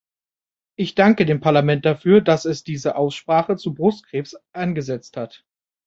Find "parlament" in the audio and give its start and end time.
1.41-1.85